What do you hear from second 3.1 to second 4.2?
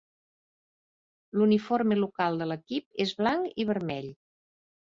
blanc i vermell.